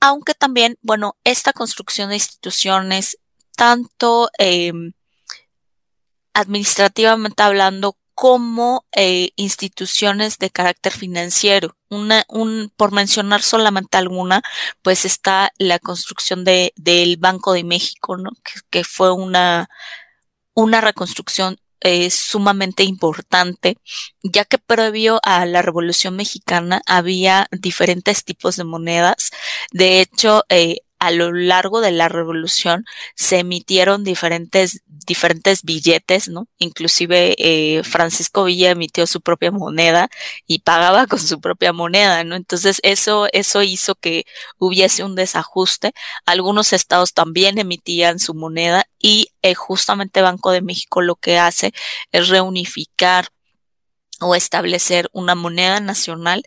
[0.00, 3.18] Aunque también, bueno, esta construcción de instituciones,
[3.56, 4.72] tanto eh,
[6.32, 11.76] administrativamente hablando como eh, instituciones de carácter financiero.
[11.88, 14.42] Una, un, por mencionar solamente alguna,
[14.82, 18.30] pues está la construcción de, del Banco de México, ¿no?
[18.44, 19.70] Que, que fue una,
[20.54, 23.76] una reconstrucción es sumamente importante,
[24.22, 29.30] ya que previo a la Revolución Mexicana había diferentes tipos de monedas.
[29.72, 32.84] De hecho, eh, a lo largo de la revolución
[33.16, 36.46] se emitieron diferentes, diferentes billetes, ¿no?
[36.58, 40.10] Inclusive eh, Francisco Villa emitió su propia moneda
[40.46, 42.36] y pagaba con su propia moneda, ¿no?
[42.36, 44.24] Entonces eso, eso hizo que
[44.58, 45.92] hubiese un desajuste.
[46.26, 51.72] Algunos estados también emitían su moneda y eh, justamente Banco de México lo que hace
[52.12, 53.28] es reunificar
[54.20, 56.42] o establecer una moneda nacional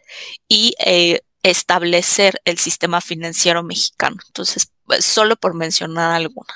[0.48, 4.17] y eh, establecer el sistema financiero mexicano.
[4.27, 6.53] Entonces, pues, solo por mencionar alguna.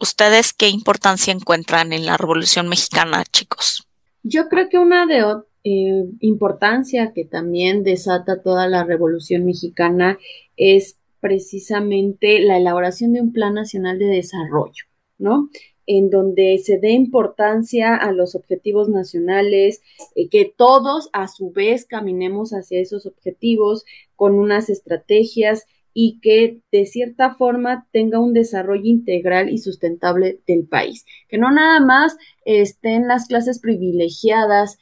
[0.00, 3.86] ¿Ustedes qué importancia encuentran en la Revolución Mexicana, chicos?
[4.22, 5.24] Yo creo que una de
[5.64, 10.18] eh, importancia que también desata toda la Revolución Mexicana
[10.56, 14.84] es precisamente la elaboración de un Plan Nacional de Desarrollo,
[15.18, 15.50] ¿no?
[15.88, 19.80] En donde se dé importancia a los objetivos nacionales,
[20.14, 26.60] eh, que todos a su vez caminemos hacia esos objetivos con unas estrategias y que
[26.70, 32.18] de cierta forma tenga un desarrollo integral y sustentable del país, que no nada más
[32.44, 34.78] estén las clases privilegiadas,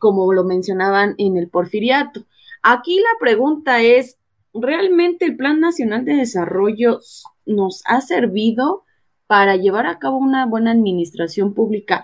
[0.00, 2.26] como lo mencionaban en el porfiriato.
[2.64, 4.18] Aquí la pregunta es,
[4.52, 6.98] ¿realmente el Plan Nacional de Desarrollo
[7.46, 8.82] nos ha servido?
[9.28, 12.02] Para llevar a cabo una buena administración pública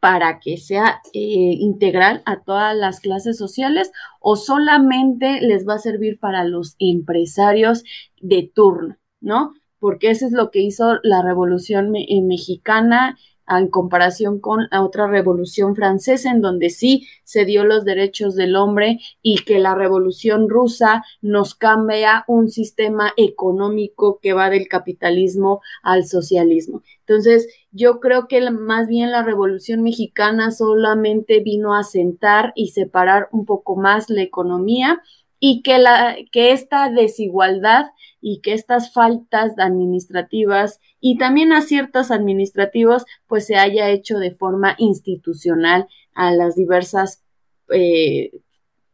[0.00, 1.20] para que sea eh,
[1.60, 7.84] integral a todas las clases sociales o solamente les va a servir para los empresarios
[8.20, 9.52] de turno, ¿no?
[9.78, 13.16] Porque eso es lo que hizo la Revolución eh, Mexicana
[13.58, 18.56] en comparación con la otra revolución francesa, en donde sí se dio los derechos del
[18.56, 25.60] hombre y que la revolución rusa nos cambia un sistema económico que va del capitalismo
[25.82, 26.82] al socialismo.
[27.00, 33.28] Entonces, yo creo que más bien la revolución mexicana solamente vino a sentar y separar
[33.32, 35.02] un poco más la economía
[35.44, 37.86] y que, la, que esta desigualdad
[38.20, 44.76] y que estas faltas administrativas y también aciertos administrativos pues se haya hecho de forma
[44.78, 47.24] institucional a las diversas
[47.72, 48.30] eh,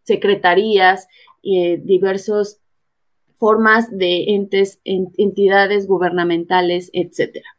[0.05, 1.07] secretarías
[1.43, 2.63] y eh, diversas
[3.35, 7.58] formas de entes, entidades gubernamentales, etcétera.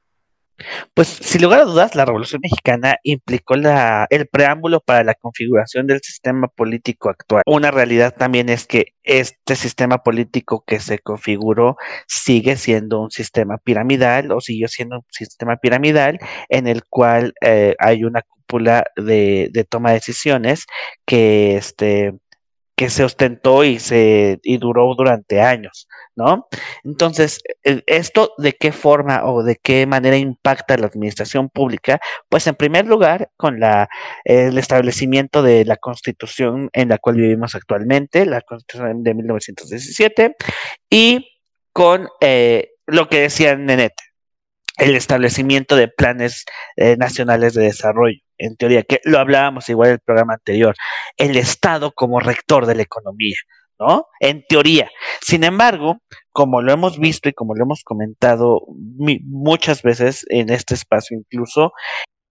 [0.93, 6.01] Pues sin lugar a dudas, la Revolución Mexicana implicó el preámbulo para la configuración del
[6.01, 7.43] sistema político actual.
[7.45, 13.57] Una realidad también es que este sistema político que se configuró sigue siendo un sistema
[13.57, 16.19] piramidal o siguió siendo un sistema piramidal
[16.49, 20.65] en el cual eh, hay una cúpula de, de toma de decisiones
[21.05, 22.13] que este
[22.79, 26.47] que se ostentó y se y duró durante años, ¿no?
[26.85, 32.47] Entonces, eh, esto de qué forma o de qué manera impacta la administración pública, pues
[32.47, 33.89] en primer lugar con la
[34.23, 40.35] el establecimiento de la Constitución en la cual vivimos actualmente, la Constitución de 1917
[40.89, 41.27] y
[41.73, 43.93] con eh, lo que decía Nenet,
[44.77, 46.45] el establecimiento de planes
[46.77, 50.75] eh, nacionales de desarrollo en teoría, que lo hablábamos igual en el programa anterior,
[51.17, 53.35] el Estado como rector de la economía,
[53.79, 54.07] ¿no?
[54.19, 54.89] En teoría.
[55.21, 55.99] Sin embargo,
[56.31, 58.61] como lo hemos visto y como lo hemos comentado
[59.25, 61.73] muchas veces en este espacio incluso,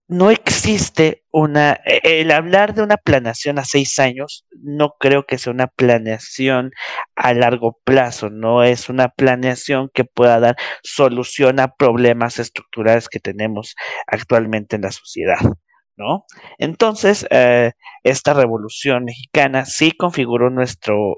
[0.09, 5.53] no existe una, el hablar de una planeación a seis años, no creo que sea
[5.53, 6.73] una planeación
[7.15, 13.21] a largo plazo, no es una planeación que pueda dar solución a problemas estructurales que
[13.21, 13.75] tenemos
[14.07, 15.41] actualmente en la sociedad.
[15.99, 16.25] ¿No?
[16.59, 17.73] Entonces, eh,
[18.05, 21.17] esta revolución mexicana sí configuró nuestro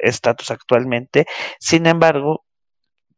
[0.00, 1.26] estatus actualmente,
[1.58, 2.44] sin embargo,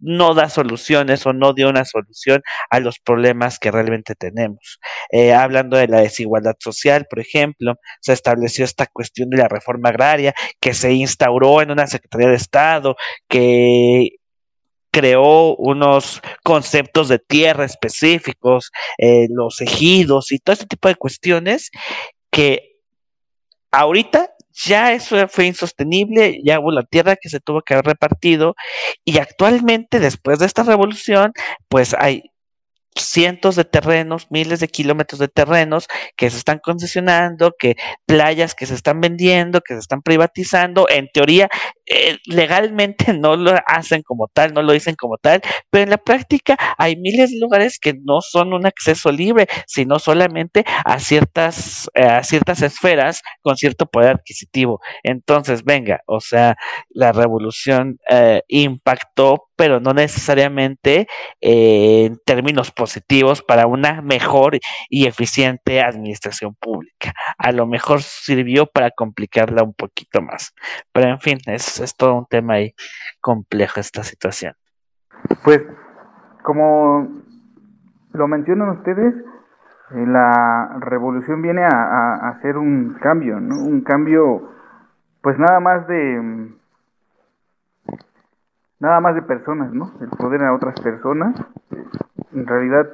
[0.05, 4.79] no da soluciones o no dio una solución a los problemas que realmente tenemos.
[5.11, 9.89] Eh, hablando de la desigualdad social, por ejemplo, se estableció esta cuestión de la reforma
[9.91, 12.97] agraria que se instauró en una Secretaría de Estado,
[13.29, 14.11] que
[14.95, 21.73] creó unos conceptos de tierra específicos, eh, los ejidos y todo este tipo de cuestiones
[22.31, 22.77] que
[23.73, 28.55] ahorita ya eso fue insostenible, ya hubo la tierra que se tuvo que haber repartido
[29.05, 31.33] y actualmente después de esta revolución
[31.69, 32.31] pues hay
[32.97, 37.77] cientos de terrenos, miles de kilómetros de terrenos que se están concesionando, que
[38.07, 40.87] playas que se están vendiendo, que se están privatizando.
[40.89, 41.49] En teoría,
[41.87, 45.99] eh, legalmente no lo hacen como tal, no lo dicen como tal, pero en la
[45.99, 51.91] práctica hay miles de lugares que no son un acceso libre, sino solamente a ciertas,
[51.95, 54.81] eh, a ciertas esferas con cierto poder adquisitivo.
[55.03, 56.57] Entonces, venga, o sea,
[56.91, 61.07] la revolución eh, impactó pero no necesariamente
[61.41, 67.13] en términos positivos para una mejor y eficiente administración pública.
[67.39, 70.55] A lo mejor sirvió para complicarla un poquito más.
[70.93, 72.75] Pero en fin, es, es todo un tema ahí
[73.21, 74.55] complejo esta situación.
[75.43, 75.63] Pues,
[76.43, 77.09] como
[78.13, 79.15] lo mencionan ustedes,
[79.91, 83.57] eh, la revolución viene a, hacer un cambio, ¿no?
[83.57, 84.51] Un cambio,
[85.23, 86.53] pues nada más de
[88.81, 89.93] nada más de personas, ¿no?
[90.01, 91.35] El poder a otras personas.
[92.33, 92.89] En realidad,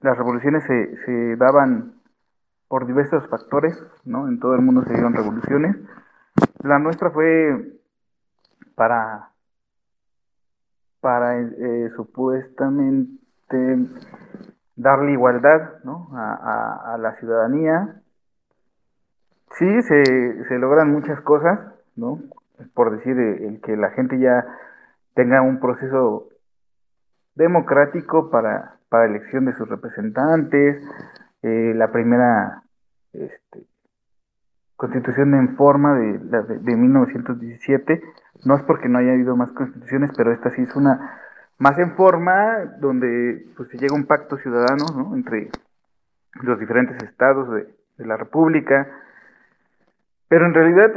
[0.00, 1.94] las revoluciones se, se daban
[2.68, 4.28] por diversos factores, ¿no?
[4.28, 5.76] En todo el mundo se dieron revoluciones.
[6.62, 7.78] La nuestra fue
[8.74, 9.30] para,
[11.00, 13.18] para eh, supuestamente
[14.76, 16.10] darle igualdad ¿no?
[16.14, 18.02] a, a, la ciudadanía.
[19.52, 21.58] Sí, se, se logran muchas cosas,
[21.96, 22.20] ¿no?
[22.74, 24.44] Por decir, eh, el que la gente ya
[25.16, 26.28] tenga un proceso
[27.34, 30.76] democrático para, para elección de sus representantes,
[31.42, 32.62] eh, la primera
[33.14, 33.64] este,
[34.76, 38.02] constitución en forma de, de, de, 1917,
[38.44, 41.18] no es porque no haya habido más constituciones, pero esta sí es una
[41.58, 45.16] más en forma donde pues se llega a un pacto ciudadano ¿no?
[45.16, 45.48] entre
[46.42, 48.86] los diferentes estados de, de la república,
[50.28, 50.92] pero en realidad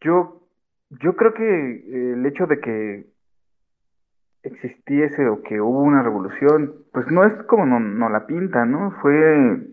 [0.00, 0.40] yo,
[0.88, 3.19] yo creo que el hecho de que
[4.42, 8.92] existiese o que hubo una revolución, pues no es como no, no la pinta, ¿no?
[9.02, 9.72] Fue,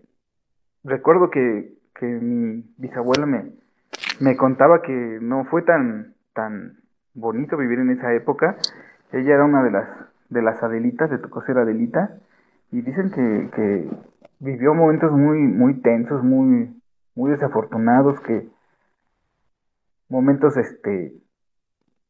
[0.84, 3.52] recuerdo que, que mi bisabuela me,
[4.20, 6.78] me contaba que no fue tan, tan
[7.14, 8.56] bonito vivir en esa época.
[9.12, 9.88] Ella era una de las,
[10.28, 12.18] de las Adelitas, le tocó ser Adelita,
[12.70, 13.88] y dicen que, que
[14.38, 16.70] vivió momentos muy, muy tensos, muy,
[17.14, 18.48] muy desafortunados, que
[20.08, 21.14] momentos este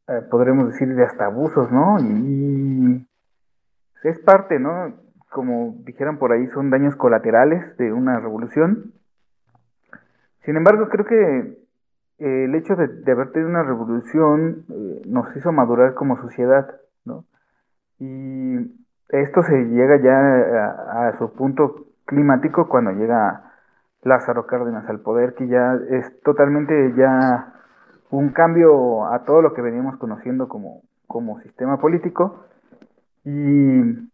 [0.08, 1.98] eh, podremos decir, de hasta abusos, ¿no?
[2.00, 3.06] Y
[4.04, 4.94] es parte, ¿no?
[5.30, 8.92] Como dijeran por ahí, son daños colaterales de una revolución.
[10.44, 11.58] Sin embargo, creo que
[12.20, 17.24] eh, el hecho de, haber tenido una revolución eh, nos hizo madurar como sociedad, ¿no?
[17.98, 18.56] Y
[19.10, 23.52] esto se llega ya a, a, su punto climático cuando llega
[24.04, 27.57] Lázaro Cárdenas al poder, que ya es totalmente ya
[28.10, 32.44] un cambio a todo lo que veníamos conociendo como, como sistema político
[33.24, 34.08] y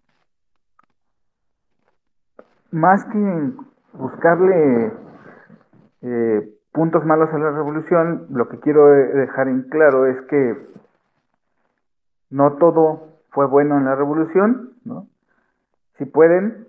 [2.70, 3.52] más que
[3.92, 4.92] buscarle
[6.02, 10.56] eh, puntos malos a la revolución, lo que quiero dejar en claro es que
[12.30, 15.06] no todo fue bueno en la revolución, ¿no?
[15.98, 16.66] Si pueden,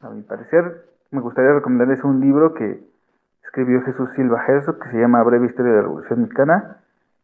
[0.00, 2.89] a mi parecer, me gustaría recomendarles un libro que
[3.50, 6.76] escribió Jesús Silva Herzog, que se llama Breve Historia de la Revolución Mexicana,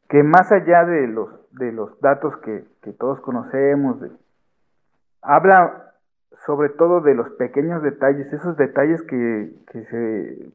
[0.09, 2.65] que más allá de los, de los datos que,
[2.99, 3.99] todos conocemos,
[5.23, 5.93] habla
[6.45, 10.51] sobre todo de los pequeños detalles, esos detalles que, que,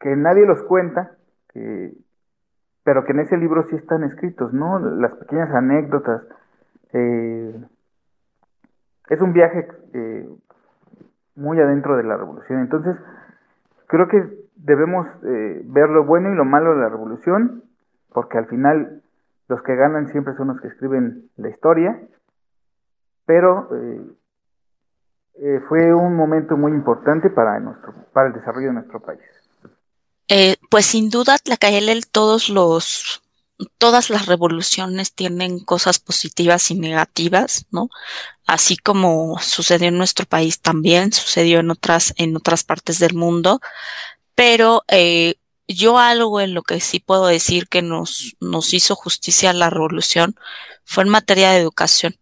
[0.00, 1.12] que nadie los cuenta,
[2.82, 4.80] pero que en ese libro sí están escritos, ¿no?
[4.80, 6.22] Las pequeñas anécdotas.
[6.92, 7.54] Eh,
[9.10, 10.28] es un viaje eh,
[11.36, 12.60] muy adentro de la revolución.
[12.60, 12.96] Entonces,
[13.86, 17.64] creo que debemos eh, ver lo bueno y lo malo de la revolución,
[18.10, 19.02] porque al final
[19.48, 22.00] los que ganan siempre son los que escriben la historia,
[23.26, 24.00] pero eh,
[25.36, 29.20] eh, fue un momento muy importante para, nuestro, para el desarrollo de nuestro país.
[30.70, 33.20] pues sin duda, Tlacaelel, todos los
[33.78, 37.88] todas las revoluciones tienen cosas positivas y negativas, ¿no?
[38.46, 43.60] Así como sucedió en nuestro país también, sucedió en otras, en otras partes del mundo
[44.34, 45.34] pero eh,
[45.68, 50.36] yo algo en lo que sí puedo decir que nos, nos hizo justicia la revolución
[50.84, 52.16] fue en materia de educación.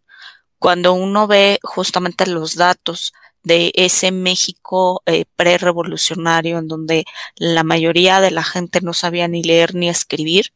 [0.59, 7.05] Cuando uno ve justamente los datos de ese México eh, prerevolucionario en donde
[7.37, 10.53] la mayoría de la gente no sabía ni leer ni escribir,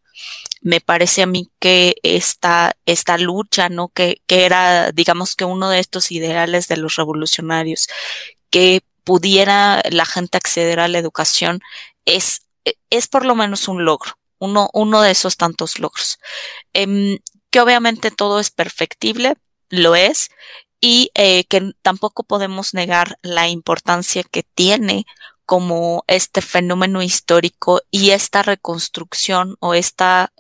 [0.61, 3.89] me parece a mí que esta, esta lucha, ¿no?
[3.89, 7.89] Que, que era, digamos que uno de estos ideales de los revolucionarios,
[8.51, 11.61] que pudiera la gente acceder a la educación
[12.07, 12.43] es,
[12.91, 16.19] es por lo menos un logro, uno, uno de esos tantos logros.
[16.75, 19.37] Eh, que obviamente todo es perfectible,
[19.71, 20.31] lo es,
[20.81, 25.07] y eh, que tampoco podemos negar la importancia que tiene
[25.45, 30.33] como este fenómeno histórico y esta reconstrucción o esta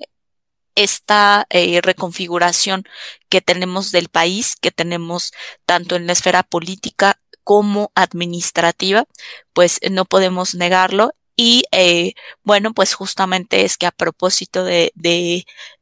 [0.74, 2.84] esta eh, reconfiguración
[3.30, 5.32] que tenemos del país, que tenemos
[5.64, 9.04] tanto en la esfera política como administrativa,
[9.52, 11.14] pues no podemos negarlo.
[11.36, 14.92] Y eh, bueno, pues justamente es que a propósito de,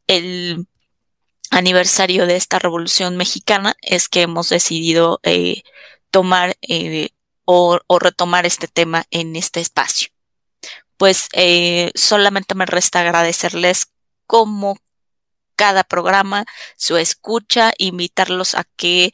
[0.07, 0.67] el
[1.51, 5.63] aniversario de esta revolución mexicana es que hemos decidido eh,
[6.11, 7.09] tomar eh,
[7.47, 10.09] o, retomar este tema en este espacio.
[10.99, 11.29] Pues
[11.95, 13.89] solamente me resta agradecerles
[14.27, 14.77] como
[15.57, 16.45] cada programa,
[16.77, 19.13] su escucha, invitarlos a que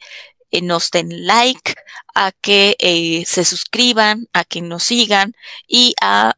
[0.51, 1.73] eh, nos den like,
[2.13, 5.33] a que eh, se suscriban, a que nos sigan
[5.67, 6.33] y a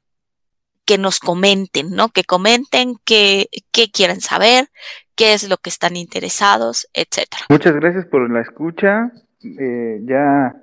[0.85, 2.09] que nos comenten, ¿no?
[2.09, 4.67] Que comenten qué, qué quieren saber,
[5.15, 7.43] qué es lo que están interesados, etcétera.
[7.49, 9.11] Muchas gracias por la escucha.
[9.43, 10.55] Eh, ya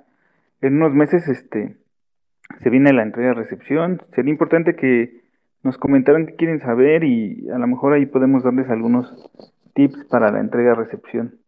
[0.61, 1.77] en unos meses este
[2.61, 4.01] se viene la entrega-recepción.
[4.13, 5.21] Sería importante que
[5.63, 9.29] nos comentaran qué quieren saber y a lo mejor ahí podemos darles algunos
[9.73, 11.40] tips para la entrega-recepción.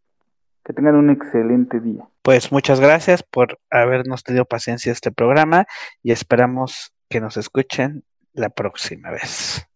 [0.66, 2.08] Que tengan un excelente día.
[2.22, 5.66] Pues muchas gracias por habernos tenido paciencia este programa
[6.02, 8.04] y esperamos que nos escuchen
[8.34, 9.68] la próxima vez.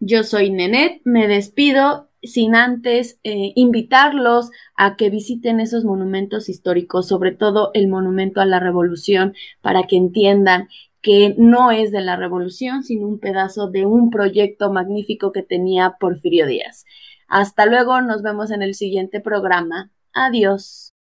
[0.00, 7.06] Yo soy Nenet, me despido sin antes eh, invitarlos a que visiten esos monumentos históricos,
[7.06, 10.68] sobre todo el monumento a la revolución, para que entiendan
[11.00, 15.96] que no es de la revolución, sino un pedazo de un proyecto magnífico que tenía
[16.00, 16.86] Porfirio Díaz.
[17.28, 19.90] Hasta luego, nos vemos en el siguiente programa.
[20.14, 20.93] Adiós.